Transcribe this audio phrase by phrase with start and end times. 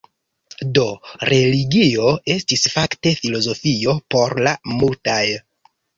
[0.77, 0.85] Do
[1.29, 5.25] religio estis fakte filozofio por la multaj.